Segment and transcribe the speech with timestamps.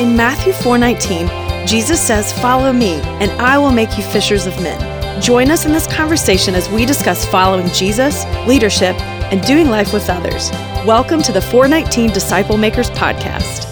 [0.00, 1.28] In Matthew 4:19,
[1.66, 4.80] Jesus says, "Follow me, and I will make you fishers of men."
[5.20, 8.98] Join us in this conversation as we discuss following Jesus, leadership,
[9.30, 10.50] and doing life with others.
[10.86, 13.66] Welcome to the 419 Disciple Makers podcast.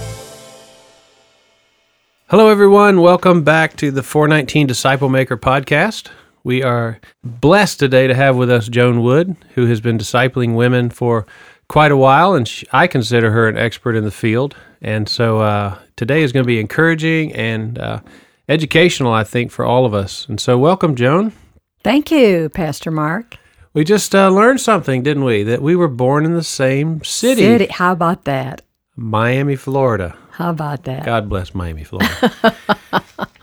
[2.26, 3.00] Hello, everyone.
[3.00, 6.08] Welcome back to the 419 Disciple Maker podcast.
[6.44, 10.90] We are blessed today to have with us Joan Wood, who has been discipling women
[10.90, 11.24] for
[11.68, 14.54] quite a while, and she, I consider her an expert in the field.
[14.82, 18.00] And so uh, today is going to be encouraging and uh,
[18.48, 20.26] educational, I think, for all of us.
[20.28, 21.32] And so, welcome, Joan.
[21.84, 23.36] Thank you, Pastor Mark.
[23.74, 25.42] We just uh, learned something, didn't we?
[25.42, 27.66] That we were born in the same city, City.
[27.66, 28.62] How about that?
[28.96, 30.16] Miami, Florida.
[30.30, 31.04] How about that?
[31.04, 32.08] God bless Miami, Florida.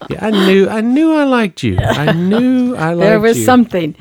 [0.10, 1.78] yeah, I knew, I knew I liked you.
[1.78, 3.04] I knew I liked you.
[3.04, 3.44] there was you.
[3.44, 3.46] Mm-hmm.
[3.46, 3.96] something.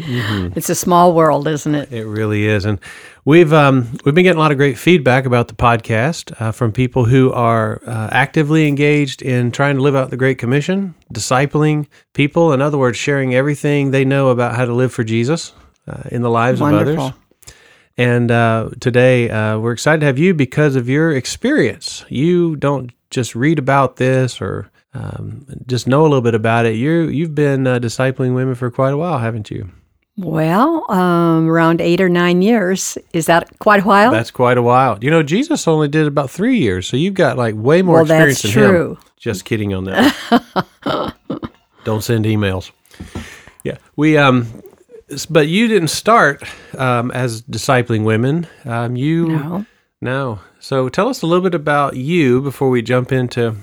[0.57, 1.93] It's a small world, isn't it?
[1.93, 2.79] It really is, and
[3.25, 6.73] we've um, we've been getting a lot of great feedback about the podcast uh, from
[6.73, 11.87] people who are uh, actively engaged in trying to live out the Great Commission, discipling
[12.13, 12.53] people.
[12.53, 15.53] In other words, sharing everything they know about how to live for Jesus
[15.87, 17.05] uh, in the lives of Wonderful.
[17.05, 17.19] others.
[17.97, 22.05] And uh, today uh, we're excited to have you because of your experience.
[22.09, 26.75] You don't just read about this or um, just know a little bit about it.
[26.75, 29.71] You you've been uh, discipling women for quite a while, haven't you?
[30.17, 32.97] Well, um, around eight or nine years.
[33.13, 34.13] Is that quite a while?
[34.13, 34.99] That's quite a while.
[35.03, 38.05] You know, Jesus only did about three years, so you've got like way more Well,
[38.05, 38.99] experience that's than him.
[39.17, 41.15] Just kidding on that.
[41.85, 42.71] Don't send emails.
[43.65, 44.63] Yeah, we um,
[45.29, 46.43] but you didn't start
[46.79, 48.47] um, as discipling women.
[48.65, 49.67] Um, you no.
[50.01, 50.41] no.
[50.61, 53.57] So tell us a little bit about you before we jump into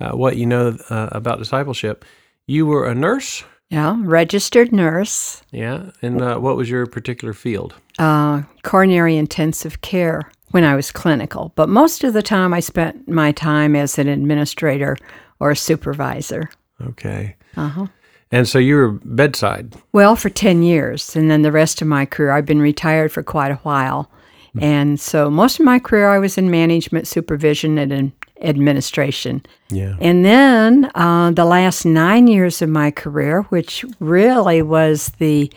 [0.00, 2.04] uh, what you know uh, about discipleship.
[2.46, 7.74] You were a nurse, Yeah, registered nurse, yeah, and uh, what was your particular field?
[7.98, 11.52] uh, coronary intensive care when I was clinical.
[11.56, 14.96] But most of the time, I spent my time as an administrator
[15.40, 16.50] or a supervisor.
[16.80, 17.86] Okay, Uh-huh.
[18.30, 19.74] and so you were bedside.
[19.92, 21.16] Well, for 10 years.
[21.16, 24.10] And then the rest of my career, I've been retired for quite a while.
[24.58, 29.44] And so most of my career, I was in management, supervision, and in administration.
[29.70, 29.96] Yeah.
[30.00, 35.50] And then uh, the last nine years of my career, which really was the,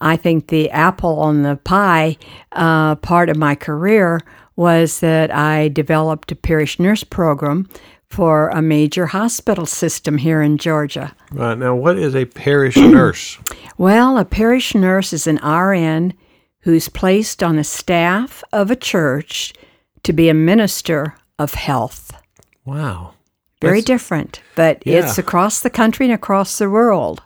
[0.00, 2.16] I think, the apple on the pie
[2.52, 4.20] uh, part of my career,
[4.56, 7.68] was that I developed a parish nurse program
[8.10, 11.14] for a major hospital system here in Georgia.
[11.32, 13.38] Right now, what is a parish nurse?
[13.78, 16.12] Well, a parish nurse is an RN
[16.60, 19.54] who's placed on the staff of a church
[20.02, 22.12] to be a minister of health.
[22.64, 23.12] Wow.
[23.60, 27.22] Very That's- different, but it's across the country and across the world.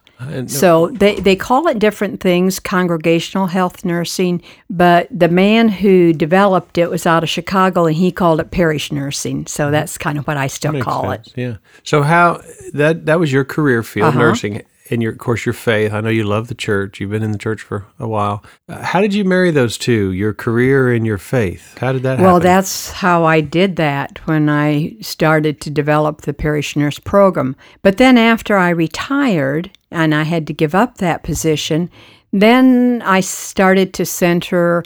[0.47, 6.79] So they, they call it different things, congregational health nursing, but the man who developed
[6.79, 9.47] it was out of Chicago and he called it parish nursing.
[9.47, 10.83] So that's kind of what I still Mm-hmm.
[10.83, 11.35] Call sense, it.
[11.37, 11.57] Yeah.
[11.85, 12.41] So how
[12.73, 14.19] that that was your career field, Uh-huh.
[14.19, 15.93] nursing, and your of course your faith.
[15.93, 17.01] I know you love the church.
[17.01, 18.45] You've been in the church for a while.
[18.69, 21.77] Uh, how did you marry those two, your career and your faith?
[21.79, 22.43] How did that Well, happen?
[22.43, 27.57] that's how I did that when I started to develop the parish nurse program.
[27.83, 31.91] But then after I retired and I had to give up that position,
[32.33, 34.83] then I started to center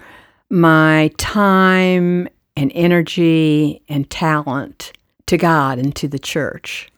[0.51, 4.93] my time and energy and talent
[5.27, 6.91] to God and to the church.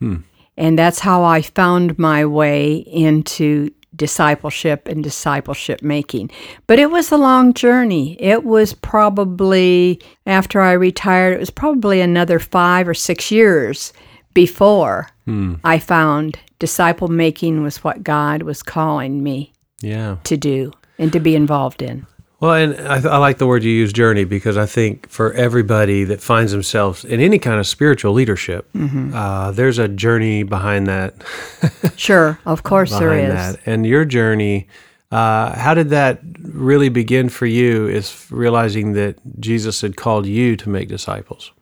[0.56, 6.30] And that's how I found my way into discipleship and discipleship making.
[6.66, 8.16] But it was a long journey.
[8.20, 13.92] It was probably, after I retired, it was probably another five or six years
[14.34, 15.54] before hmm.
[15.64, 20.16] I found disciple making was what God was calling me yeah.
[20.24, 22.06] to do and to be involved in.
[22.42, 26.02] Well, and I, I like the word you use, journey, because I think for everybody
[26.02, 29.14] that finds themselves in any kind of spiritual leadership, Mm-hmm.
[29.14, 31.14] uh, there's a journey behind that.
[31.96, 33.32] Sure, of course there is.
[33.32, 33.60] that.
[33.64, 34.66] And your journey,
[35.12, 37.86] uh, how did that really begin for you?
[37.86, 41.52] Is realizing that Jesus had called you to make disciples.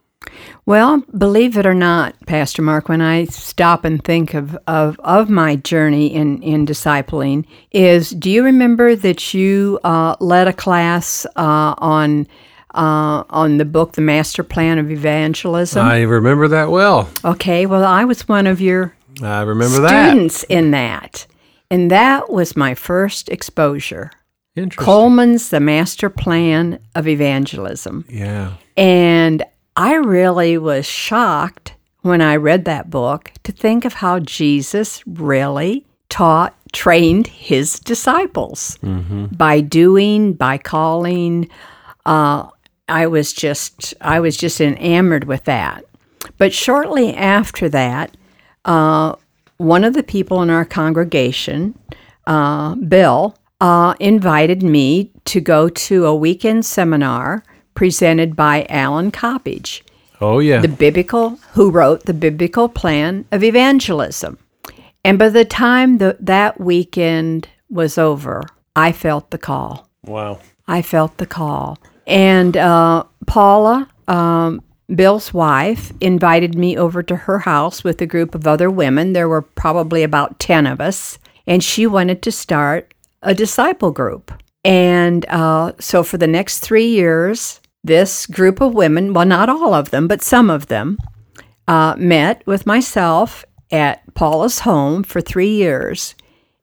[0.66, 5.30] Well, believe it or not, Pastor Mark, when I stop and think of, of, of
[5.30, 11.27] my journey in, in discipling, is do you remember that you uh, led a class
[11.36, 12.27] uh, on
[12.72, 15.84] uh, on the book, The Master Plan of Evangelism?
[15.84, 17.09] I remember that well.
[17.24, 20.10] okay, well, I was one of your I remember that.
[20.10, 21.27] students in that.
[21.72, 24.12] And that was my first exposure.
[24.54, 24.84] Interesting.
[24.84, 28.04] Coleman's The Master Plan of Evangelism.
[28.09, 28.53] Yeah.
[28.77, 29.44] And
[29.76, 35.86] I really was shocked when I read that book to think of how Jesus really
[36.08, 38.78] taught, trained his disciples
[39.36, 41.48] by doing, by calling.
[42.04, 42.48] Uh,
[42.88, 45.84] I was just, I was just enamored with that.
[46.36, 48.16] But shortly after that,
[48.64, 49.14] uh,
[49.58, 51.78] one of the people in our congregation,
[52.26, 57.44] uh, Bill, uh, invited me to go to a weekend seminar
[57.74, 59.82] presented by Allen Coppedge,
[60.20, 60.60] Oh yeah.
[60.60, 64.38] the biblical, who wrote the biblical plan of evangelism.
[65.04, 68.42] And by the time the, that weekend was over,
[68.76, 69.88] I felt the call.
[70.04, 70.38] wow.
[70.68, 71.78] I felt the call.
[72.06, 74.62] And uh, Paula, um,
[74.94, 79.12] Bill's wife, invited me over to her house with a group of other women.
[79.12, 81.18] There were probably about 10 of us.
[81.46, 84.32] And she wanted to start a disciple group.
[84.64, 89.72] And uh, so for the next three years, this group of women, well, not all
[89.74, 90.98] of them, but some of them,
[91.68, 96.15] uh, met with myself at Paula's home for three years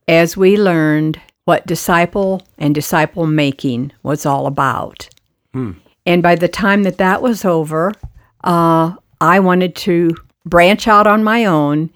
[0.08, 5.10] as we learned what disciple and disciple making was all about.
[6.06, 7.94] And by the time that that was over,
[8.44, 10.12] uh, I wanted to
[10.46, 11.90] branch out on my own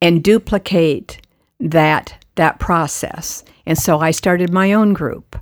[0.00, 1.20] and duplicate
[1.60, 3.44] that that process.
[3.66, 5.36] And so I started my own group.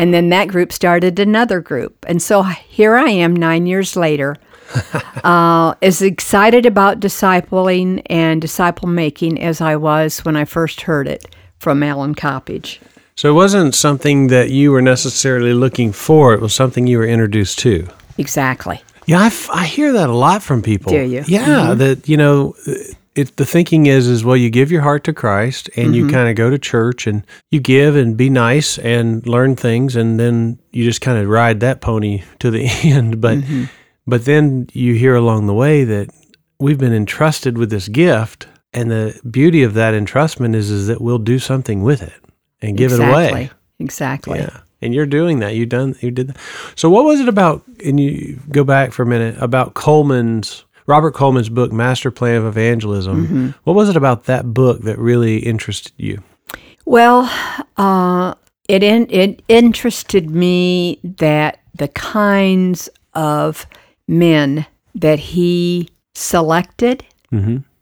[0.00, 2.06] And then that group started another group.
[2.08, 4.34] And so here I am 9 years later.
[5.24, 11.06] uh, as excited about discipling and disciple making as I was when I first heard
[11.06, 11.26] it
[11.58, 12.78] from Allen Coppedge.
[13.14, 16.32] So it wasn't something that you were necessarily looking for.
[16.32, 17.86] It was something you were introduced to.
[18.16, 18.80] Exactly.
[19.04, 20.92] Yeah, I, hear that a lot from people.
[20.92, 21.24] Do you?
[21.26, 22.54] Yeah, that you know,
[23.14, 26.14] it the thinking is is well, you give your heart to Christ and you mm-hmm.
[26.14, 30.18] kind of go to church and you give and be nice and learn things and
[30.18, 33.20] then you just kind of ride that pony to the end.
[33.20, 33.64] But mm-hmm.
[34.06, 36.08] but then you hear along the way that
[36.58, 41.00] we've been entrusted with this gift, and the beauty of that entrustment is is that
[41.00, 42.22] we'll do something with it
[42.62, 43.28] and give it away.
[43.28, 43.50] Exactly.
[43.80, 44.38] Exactly.
[44.38, 44.60] Yeah.
[44.82, 45.56] And you're doing that.
[45.56, 46.36] You done you did that.
[46.76, 51.12] So what was it about and you go back for a minute about Coleman's Robert
[51.12, 53.26] Coleman's book Master Plan of Evangelism.
[53.26, 53.48] Mm-hmm.
[53.64, 56.22] What was it about that book that really interested you?
[56.84, 57.30] Well,
[57.76, 58.34] uh,
[58.68, 63.66] it in, it interested me that the kinds of
[64.08, 67.04] men that he selected,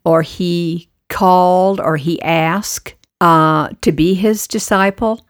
[0.05, 5.25] or he called, or he asked uh, to be his disciple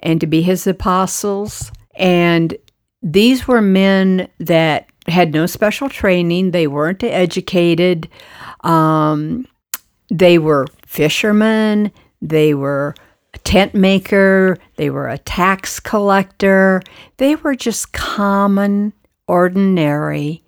[0.00, 2.56] and to be his apostles, and
[3.02, 6.50] these were men that had no special training.
[6.50, 8.08] They weren't educated.
[8.60, 9.46] Um,
[10.10, 12.94] they were fishermen, they were
[13.34, 16.82] a tent maker, they were a tax collector.
[17.18, 18.92] They were just common,
[19.26, 20.42] ordinary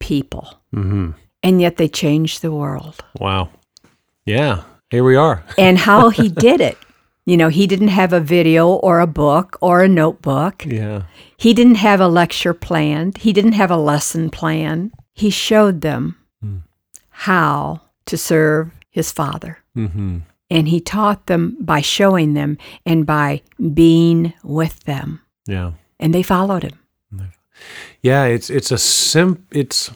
[0.00, 0.60] people.
[0.74, 1.12] Mm-hmm.
[1.42, 2.96] And yet they changed the world.
[3.18, 3.50] Wow.
[4.24, 4.64] Yeah.
[4.90, 5.44] Here we are.
[5.56, 6.76] And how he did it.
[7.26, 10.64] You know, he didn't have a video or a book or a notebook.
[10.64, 11.02] Yeah.
[11.36, 13.18] He didn't have a lecture planned.
[13.18, 14.92] He didn't have a lesson plan.
[15.12, 16.16] He showed them
[17.10, 19.58] how to serve his Father.
[19.76, 20.18] Mm-hmm.
[20.50, 23.42] And he taught them by showing them and by
[23.74, 25.20] being with them.
[25.46, 25.72] Yeah.
[25.98, 26.78] And they followed him.
[28.02, 29.90] Yeah, it's it's a sim it's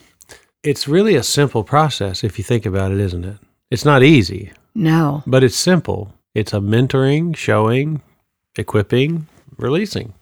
[0.65, 3.37] it's really a simple process if you think about it, isn't it?
[3.71, 5.23] It's not easy, No.
[5.27, 6.13] but it's simple.
[6.35, 8.03] It's a mentoring, showing,
[8.57, 10.15] equipping, releasing.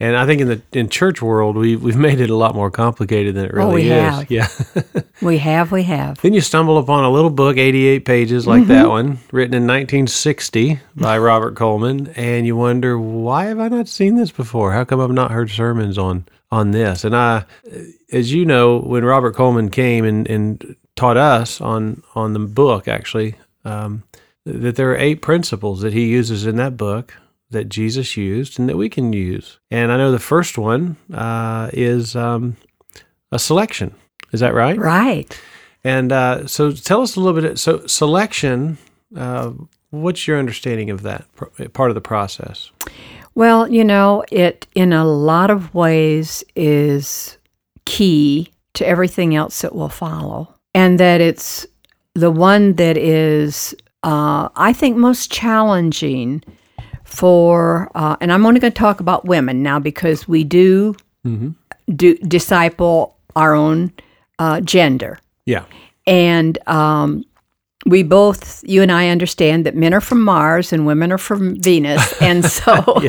[0.00, 2.70] And I think in the in church world we've we've made it a lot more
[2.70, 3.88] complicated than it really Oh, we is.
[3.90, 4.30] have.
[4.30, 4.48] Yeah.
[5.22, 6.20] We have, we have.
[6.20, 10.80] then you stumble upon a little book, 88 pages like that one, written in 1960
[10.96, 14.72] by Robert Coleman, and you wonder why have I not seen this before?
[14.72, 17.04] How come I've not heard sermons on on this?
[17.04, 17.44] And I
[18.12, 22.86] as you know, when Robert Coleman came and, and taught us on on the book
[22.88, 24.02] actually, um,
[24.44, 27.14] that there are eight principles that he uses in that book
[27.50, 29.58] that Jesus used and that we can use.
[29.70, 32.56] And I know the first one uh, is um,
[33.32, 33.94] a selection.
[34.32, 34.76] Is that right?
[34.76, 35.40] Right.
[35.84, 37.58] And uh, so tell us a little bit.
[37.58, 38.78] So selection,
[39.16, 39.52] uh,
[39.90, 41.26] what's your understanding of that
[41.72, 42.70] part of the process?
[43.34, 47.36] Well, you know, it in a lot of ways is
[47.84, 50.54] key to everything else that will follow.
[50.74, 51.66] And that it's
[52.14, 53.74] the one that is,
[54.04, 56.44] uh, I think, most challenging
[57.04, 60.94] for, uh, and I'm only going to talk about women now because we do,
[61.96, 63.92] do disciple our own
[64.38, 65.18] uh, gender.
[65.46, 65.64] Yeah.
[66.06, 67.24] And um,
[67.86, 71.60] we both, you and I, understand that men are from Mars and women are from
[71.60, 72.72] Venus, and so,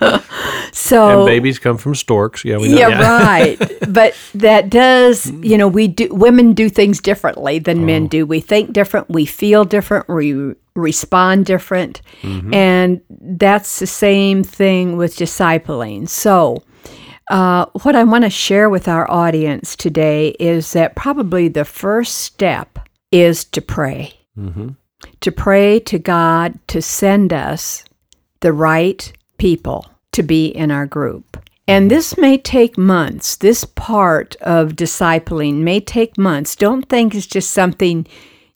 [0.72, 2.44] so And babies come from storks.
[2.44, 2.74] Yeah, we know.
[2.74, 2.88] Oh.
[2.88, 3.58] yeah, right.
[3.92, 6.08] But that does, you know, we do.
[6.10, 7.86] Women do things differently than Oh.
[7.86, 8.24] men do.
[8.26, 9.08] We think different.
[9.10, 10.08] We feel different.
[10.08, 12.54] We respond different, Mm-hmm.
[12.54, 16.08] and that's the same thing with discipling.
[16.08, 16.62] So,
[17.30, 22.16] uh, what I want to share with our audience today is that probably the first
[22.16, 22.78] step
[23.10, 24.14] is to pray.
[24.38, 24.68] Mm-hmm.
[25.20, 27.84] To pray to God to send us
[28.40, 31.38] the right people to be in our group.
[31.68, 31.96] And mm-hmm.
[31.96, 33.36] this may take months.
[33.36, 36.56] This part of discipling may take months.
[36.56, 38.06] Don't think it's just something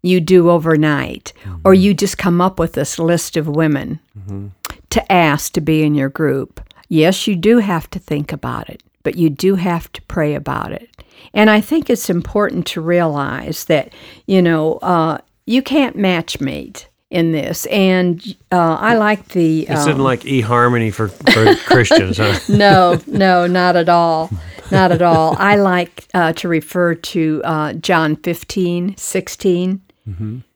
[0.02, 1.32] you do overnight
[1.64, 1.82] or mm-hmm.
[1.82, 4.48] you just come up with this list of women mm-hmm.
[4.90, 6.60] to ask to be in your group.
[6.88, 10.72] Yes, you do have to think about it, but you do have to pray about
[10.72, 10.90] it.
[11.34, 13.92] And I think it's important to realize that,
[14.26, 17.66] you know, uh, you can't matchmate in this.
[17.66, 18.20] And
[18.52, 19.64] uh, I like the.
[19.66, 22.38] This um, isn't like eHarmony for, for Christians, huh?
[22.48, 24.30] no, no, not at all.
[24.70, 25.36] Not at all.
[25.38, 29.80] I like uh, to refer to uh, John 15, 16.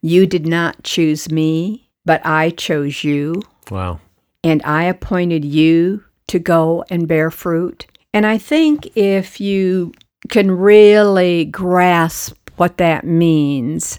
[0.02, 3.98] You did not choose me, but I chose you, Wow.
[4.44, 7.86] and I appointed you to go and bear fruit.
[8.14, 9.92] And I think if you
[10.28, 13.98] can really grasp what that means,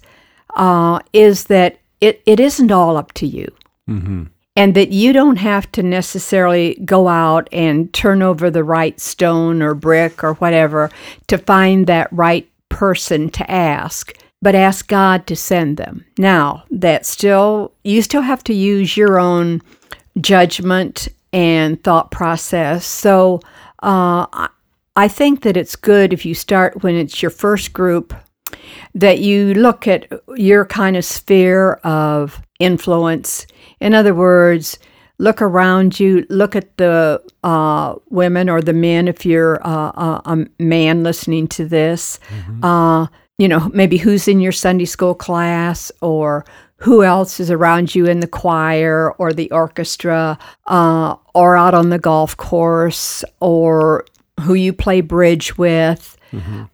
[0.56, 3.48] uh, is that it, it isn't all up to you
[3.90, 4.24] Mm-hmm.
[4.56, 9.62] and that you don't have to necessarily go out and turn over the right stone
[9.62, 10.90] or brick or whatever
[11.28, 16.04] to find that right person to ask but ask God to send them.
[16.18, 19.62] Now, that still you still have to use your own
[20.20, 22.86] judgment and thought process.
[22.86, 23.40] So,
[23.84, 24.50] uh, I-
[24.96, 28.14] I think that it's good if you start when it's your first group
[28.96, 33.48] that you look at your kind of sphere of influence.
[33.80, 34.78] In other words,
[35.18, 40.22] look around you, look at the uh, women or the men if you're uh, a,
[40.26, 42.20] a man listening to this.
[42.64, 46.46] Uh, you know, maybe who's in your Sunday school class or
[46.78, 51.90] who else is around you in the choir or the orchestra uh, or out on
[51.90, 54.06] the golf course or
[54.42, 56.18] who you play bridge with.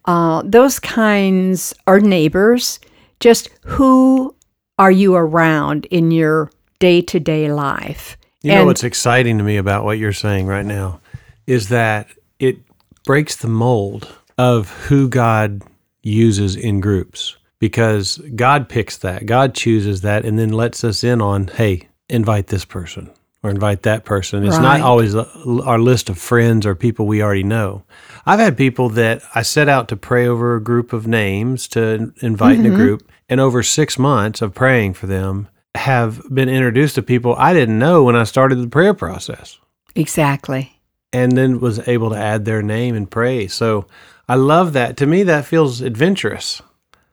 [0.06, 2.80] Uh, those kinds are neighbors.
[3.20, 4.36] Just who
[4.78, 8.18] are you around in your day to day life?
[8.44, 11.02] You know what's exciting to me about what you're saying right now
[11.48, 12.08] is that
[12.40, 12.58] it
[13.04, 15.64] breaks the mold of who God
[16.04, 19.26] uses in groups because God picks that.
[19.26, 23.10] God chooses that and then lets us in on, hey, invite this person
[23.44, 24.46] or invite that person.
[24.46, 24.80] It's Right.
[24.80, 27.84] not always our list of friends or people we already know.
[28.28, 32.14] I've had people that I set out to pray over a group of names to
[32.22, 36.96] invite in a group, and over six months of praying for them, have been introduced
[36.96, 39.60] to people I didn't know when I started the prayer process
[39.96, 40.80] Exactly.
[41.14, 43.48] and then was able to add their name and pray.
[43.48, 43.86] So
[44.28, 44.98] I love that.
[44.98, 46.62] To me, that feels adventurous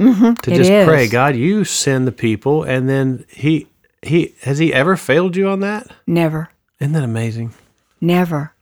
[0.00, 0.33] Mm-hmm.
[0.35, 3.68] to just pray, God, you send the people, and then He
[4.02, 5.87] He has He ever failed you on that?
[6.06, 6.49] Never.
[6.80, 7.54] Isn't that amazing?
[8.00, 8.52] Never.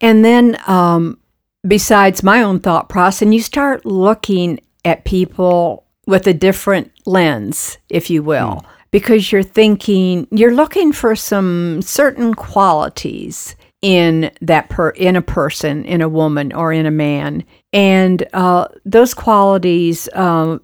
[0.00, 1.18] And then, um,
[1.68, 7.78] besides my own thought process, and you start looking at people with a different lens,
[7.90, 14.90] if you will, because you're thinking, you're looking for some certain qualities in that per
[14.90, 20.60] in a person, in a woman, or in a man, and uh, those qualities, um,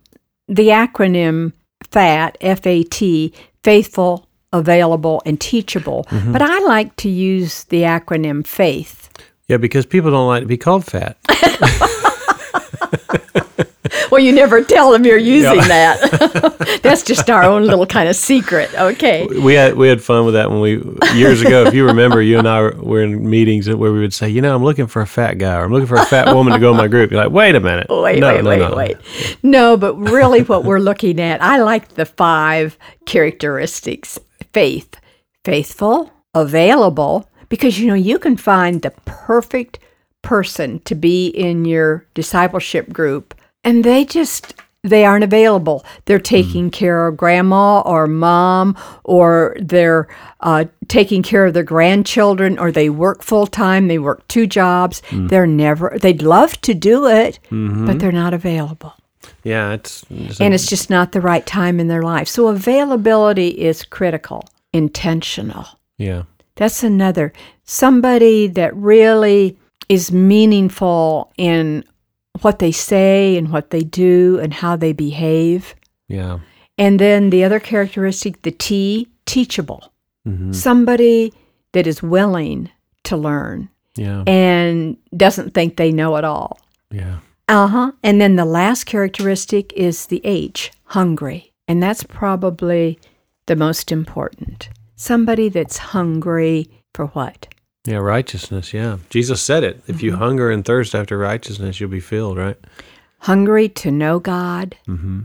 [0.49, 1.53] the acronym
[1.91, 3.33] FAT, F A T,
[3.63, 6.07] faithful, available, and teachable.
[6.33, 9.11] But I like to use the acronym FAITH.
[9.49, 11.17] Yeah, because people don't like to be called fat.
[14.11, 16.79] Well, you never tell them you're using that.
[16.85, 18.73] That's just our own little kind of secret.
[18.73, 19.27] Okay.
[19.27, 20.77] We had we had fun with that when we
[21.15, 21.65] years ago.
[21.65, 24.41] If you remember, you and I were, were in meetings where we would say, you
[24.41, 26.61] know, I'm looking for a fat guy or I'm looking for a fat woman to
[26.61, 27.11] go in my group.
[27.11, 28.77] You're like, wait a minute, Wait, No, wait, no, wait, no.
[28.77, 28.97] wait.
[29.43, 34.17] No, but really what we're looking at, I like the five characteristics
[34.53, 34.95] faith,
[35.45, 39.79] faithful, available, because you know, you can find the perfect
[40.23, 43.33] person to be in your discipleship group,
[43.63, 45.85] and they just they aren't available.
[46.05, 46.25] They're mm-hmm.
[46.25, 50.09] taking care of grandma or mom, or they're
[50.41, 53.87] uh, taking care of their grandchildren, or they work full time.
[53.87, 55.01] They work two jobs.
[55.11, 55.29] Mm.
[55.29, 55.97] They're never.
[56.03, 57.87] They'd love to do it, mm-hmm.
[57.87, 58.95] but they're not available,
[59.45, 62.27] Yeah, it's, it's and it's just not the right time in their life.
[62.27, 64.49] So availability is critical.
[64.73, 65.67] Intentional.
[65.99, 66.25] yeah,
[66.57, 67.33] That's another.
[67.65, 69.57] Somebody that really
[69.89, 71.85] is meaningful in
[72.43, 75.75] what they say and what they do and how they behave.
[76.09, 76.39] yeah,
[76.79, 79.93] And then the other characteristic, the T, teachable.
[80.25, 81.33] hmm Somebody
[81.73, 82.71] that is willing
[83.05, 86.59] to learn yeah, and doesn't think they know it all.
[86.91, 87.19] yeah.
[87.47, 87.93] Uh huh.
[88.03, 91.53] And then the last characteristic is the H, hungry.
[91.69, 92.99] And that's probably
[93.47, 94.71] the most important.
[94.97, 97.49] Somebody that's hungry for what?
[97.85, 98.73] Yeah, righteousness.
[98.73, 98.99] Yeah.
[99.11, 99.83] Jesus said it.
[99.87, 102.57] If you hunger and thirst after righteousness, you'll be filled, right?
[103.19, 105.23] Hungry to know God, Mm-hmm.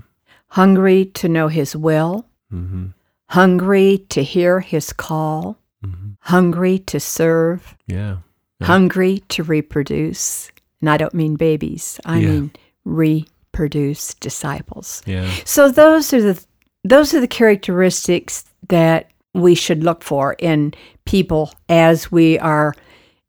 [0.49, 2.87] hungry to know His will, Mm-hmm.
[3.29, 6.15] hungry to hear His call, Mhm.
[6.21, 8.17] hungry to serve, Yeah.
[8.59, 8.67] Yeah.
[8.67, 10.51] hungry to reproduce.
[10.81, 12.29] And I don't mean babies, I Yeah.
[12.29, 12.51] mean
[12.83, 15.01] reproduce disciples.
[15.05, 15.29] Yeah.
[15.45, 16.43] So those are the
[16.85, 20.73] those are the characteristics that we should look for in
[21.05, 22.73] people as we are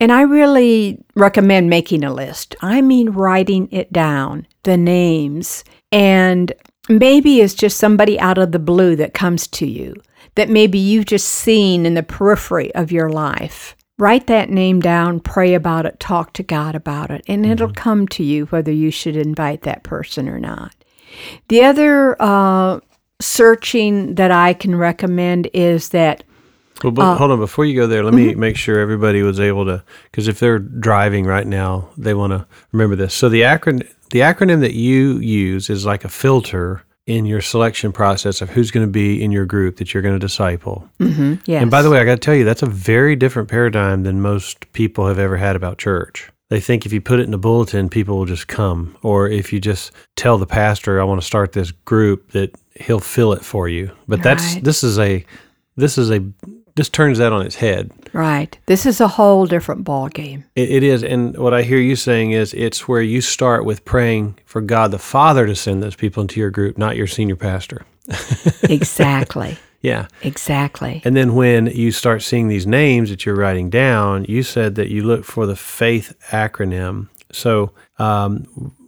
[0.00, 2.56] and I really recommend making a list.
[2.62, 6.52] I mean writing it down, the names, and
[6.88, 9.94] maybe it's just somebody out of the blue that comes to you
[10.36, 13.76] that maybe you've just seen in the periphery of your life.
[13.98, 18.08] Write that name down, pray about it, talk to God about it, and it'll come
[18.08, 20.74] to you whether you should invite that person or not.
[21.48, 22.80] The other uh,
[23.20, 26.24] searching that I can recommend is that
[26.82, 27.38] Well, but uh, hold on.
[27.38, 28.40] Before you go there, let me mm-hmm.
[28.40, 32.46] make sure everybody was able to, because if they're driving right now, they want to
[32.72, 33.14] remember this.
[33.14, 37.92] So the acronym, the acronym that you use is like a filter in your selection
[37.92, 40.88] process of who's going to be in your group that you're going to disciple.
[41.44, 44.04] yes, And by the way, I got to tell you, that's a very different paradigm
[44.04, 46.30] than most people have ever had about church.
[46.50, 48.96] They think if you put it in a bulletin, people will just come.
[49.02, 53.00] Or if you just tell the pastor, I want to start this group, that he'll
[53.00, 53.90] fill it for you.
[54.08, 54.64] But that's, Right.
[54.64, 55.24] this is a,
[55.76, 56.24] this is a,
[56.74, 57.90] this turns that on its head.
[58.12, 60.44] right, this is a whole different ball game.
[60.56, 61.04] It, it is.
[61.04, 64.90] And what I hear you saying is it's where you start with praying for God
[64.90, 67.84] the Father to send those people into your group, not your senior pastor.
[68.64, 70.08] exactly, Yeah.
[70.22, 71.00] exactly.
[71.04, 74.88] And then when you start seeing these names that you're writing down, you said that
[74.90, 77.08] you look for the faith acronym.
[77.32, 78.44] So, um,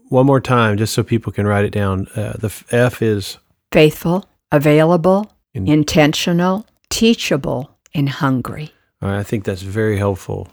[0.08, 2.06] one more time, just so people can write it down.
[2.14, 3.38] Uh, the f- is
[3.72, 8.70] Faithful, available, In- intentional, teachable, and hungry.
[9.00, 10.48] all right, I think that's very helpful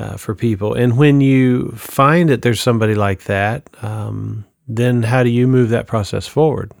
[0.00, 0.72] uh, for people.
[0.72, 5.68] And when you find that there's somebody like that, um, then how do you move
[5.68, 6.72] that process forward?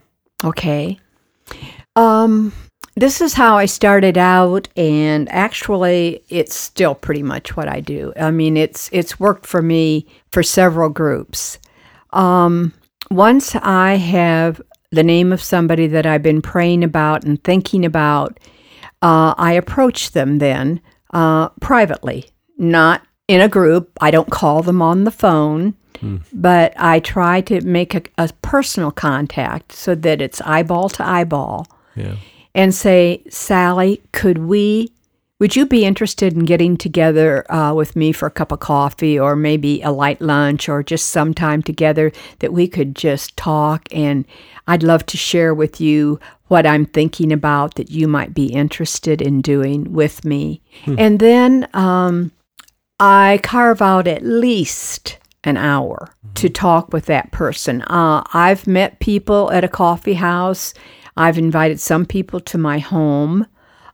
[0.42, 0.98] Okay.
[1.96, 2.52] Um,
[2.94, 8.12] this is how I started out, and actually, it's still pretty much what I do.
[8.20, 11.58] I mean, it's it's worked for me for several groups.
[12.12, 12.74] Um,
[13.10, 18.38] once I have the name of somebody that I've been praying about and thinking about,
[19.00, 20.80] uh, I approach them then
[21.14, 22.26] uh, privately,
[22.58, 23.90] not in a group.
[24.02, 25.74] I don't call them on the phone,
[26.32, 31.66] but I try to make a, a personal contact so that it's eyeball to eyeball
[31.96, 32.16] Yeah.
[32.54, 34.92] And say, Sally, could we,
[35.38, 39.18] would you be interested in getting together uh, with me for a cup of coffee
[39.18, 43.88] or maybe a light lunch or just some time together that we could just talk?
[43.90, 44.24] And
[44.66, 49.22] I'd love to share with you what I'm thinking about that you might be interested
[49.22, 50.60] in doing with me.
[50.98, 52.30] And then um,
[53.00, 57.82] I carve out at least an hour to talk with that person.
[57.82, 60.72] Uh, I've met people at a coffee house.
[61.16, 63.46] I've invited some people to my home.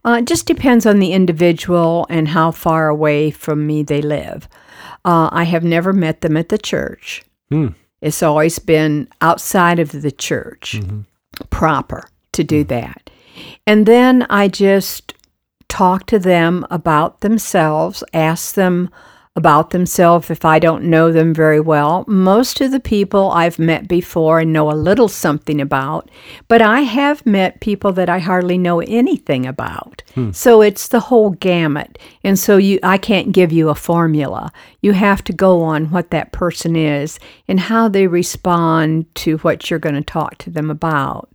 [0.04, 4.48] Uh, it just depends on the individual and how far away from me they live.
[5.04, 7.22] Uh, I have never met them at the church.
[7.50, 7.68] Hmm.
[8.00, 10.81] It's always been outside of the church
[11.50, 13.11] proper to do that.
[13.66, 15.14] And then I just
[15.68, 18.90] talk to them about themselves, ask them
[19.38, 22.05] about themselves if I don't know them very well.
[22.07, 26.11] Most of the people I've met before and know a little something about,
[26.48, 30.03] but I have met people that I hardly know anything about.
[30.14, 30.33] Hmm.
[30.33, 31.98] So it's the whole gamut.
[32.22, 34.53] And so you I can't give you a formula.
[34.83, 39.70] You have to go on what that person is and how they respond to what
[39.70, 41.31] you're going to talk to them about.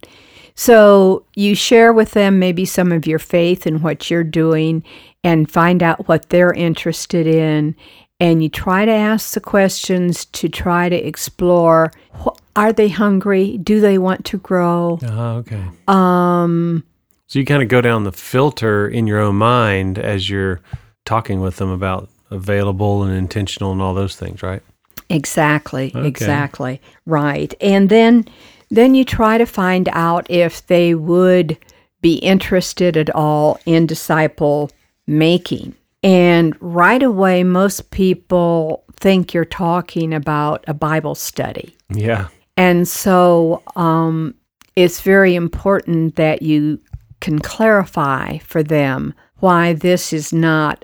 [0.56, 4.84] So you share with them maybe some of your faith and what you're doing
[5.24, 7.76] and find out what they're interested in.
[8.20, 11.92] And you try to ask the questions to try to explore
[12.24, 13.58] wh- are they hungry?
[13.58, 15.00] Do they want to grow?
[15.04, 15.63] Oh, okay.
[15.88, 16.84] Um,
[17.28, 20.62] So you kind of go down the filter in your own mind as you're
[21.06, 24.62] talking with them about available and intentional and all those things, right?
[25.10, 26.08] Exactly, Okay.
[26.08, 26.80] exactly.
[27.06, 27.54] Right.
[27.60, 28.26] And then
[28.75, 31.57] then you try to find out if they would
[32.01, 34.71] be interested at all in disciple
[35.07, 35.75] making.
[36.01, 41.75] And right away most people think you're talking about a Bible study.
[41.93, 42.27] Yeah.
[42.57, 44.36] And so um,
[44.75, 46.79] it's very important that you
[47.21, 50.83] can clarify for them why this is not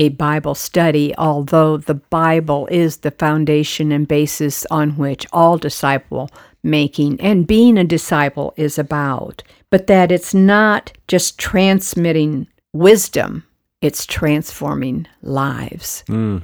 [0.00, 6.28] a Bible study, although the Bible is the foundation and basis on which all disciple
[6.64, 13.44] making and being a disciple is about, but that it's not just transmitting wisdom
[13.80, 16.04] it's transforming lives.
[16.06, 16.38] Hmm.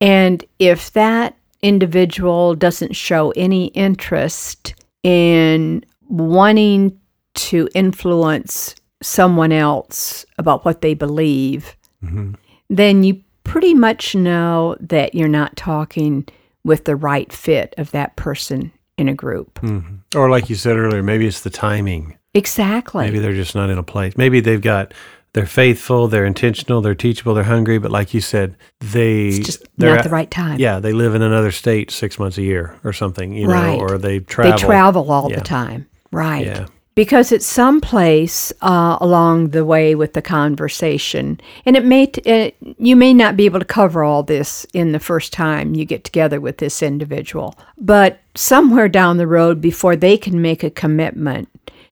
[0.00, 6.98] And if that individual doesn't show any interest in wanting
[7.34, 12.34] to influence someone else about what they believe, mm-hmm.
[12.68, 16.26] Then you pretty much know that you're not talking
[16.64, 19.54] with the right fit of that person in a group.
[19.60, 20.18] Mm-hmm.
[20.18, 22.18] Or like you said earlier, maybe it's the timing.
[22.34, 23.04] Exactly.
[23.06, 24.16] Maybe they're just not in a place.
[24.16, 24.92] Maybe they've got
[25.34, 29.68] they're faithful, they're intentional, they're teachable, they're hungry, but like you said, they It's just
[29.76, 30.58] they're not at- the right time.
[30.58, 33.76] Yeah, they live in another state six months a year or something, you Right.
[33.78, 34.52] know, or they travel.
[34.58, 35.36] They travel all Yeah.
[35.38, 35.86] the time.
[36.10, 36.46] Right.
[36.46, 36.66] Yeah.
[36.98, 42.50] Because it's someplace uh, along the way with the conversation, and it may t- uh,
[42.76, 46.02] you may not be able to cover all this in the first time you get
[46.02, 51.48] together with this individual, but somewhere down the road before they can make a commitment,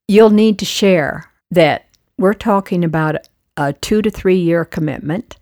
[0.09, 1.87] you'll need to share that
[2.19, 3.15] we're talking about
[3.57, 5.37] a two to three year commitment,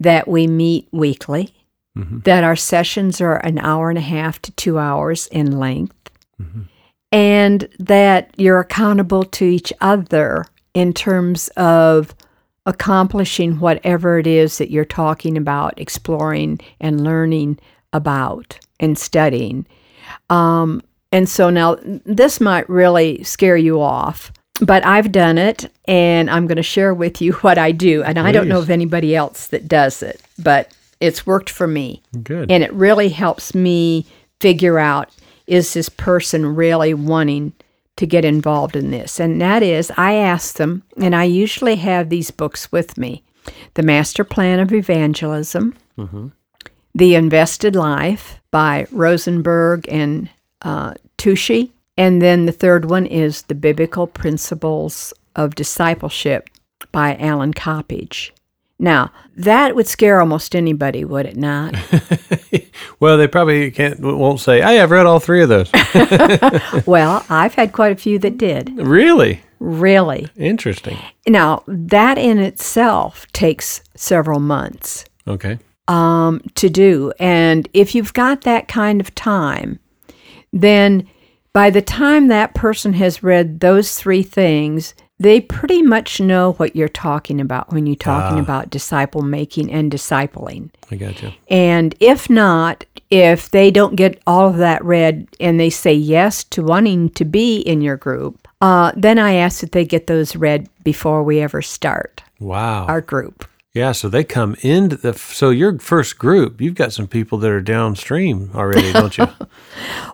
[0.00, 1.54] that we meet weekly,
[2.24, 6.10] that our sessions are an hour and a half to two hours in length
[7.14, 12.12] and that you're accountable to each other in terms of
[12.66, 17.56] accomplishing whatever it is that you're talking about, exploring and learning
[17.92, 19.64] about and studying.
[20.28, 26.28] Um, and so now this might really scare you off, but I've done it and
[26.28, 28.02] I'm going to share with you what I do.
[28.02, 32.02] And I don't know of anybody else that does it, but it's worked for me.
[32.24, 32.50] Good.
[32.50, 34.04] And it really helps me
[34.40, 35.10] figure out
[35.46, 37.52] is this person really wanting
[37.96, 39.20] to get involved in this?
[39.20, 43.22] And that is, I ask them, and I usually have these books with me
[43.74, 45.74] The Master Plan of Evangelism,
[46.94, 50.30] The Invested Life by Rosenberg and
[50.62, 51.70] uh, Koshy.
[51.96, 56.48] And then the third one is The Biblical Principles of Discipleship
[56.90, 58.30] by Allen Coppedge.
[58.78, 61.76] Now, that would scare almost anybody, would it not?
[63.00, 65.70] well, they probably can't won't say, "Hey, I've read all three of those."
[66.86, 68.76] well, I've had quite a few that did.
[68.76, 70.28] really Really.
[70.36, 70.98] interesting.
[71.26, 75.58] Now, that in itself takes several months Okay.
[75.88, 77.12] um, to do.
[77.18, 79.78] And if you've got that kind of time,
[80.52, 81.08] then
[81.54, 86.74] by the time that person has read those three things, they pretty much know what
[86.74, 90.70] you're talking about when you're talking about disciple making and discipling.
[90.90, 91.32] I got you.
[91.48, 96.42] And if not, if they don't get all of that read and they say yes
[96.44, 100.34] to wanting to be in your group, uh, then I ask that they get those
[100.36, 102.86] read before we ever start Wow.
[102.86, 103.46] our group.
[103.72, 103.92] yeah.
[103.92, 105.12] So they come into the.
[105.14, 109.28] So your first group, you've got some people that are downstream already, don't you?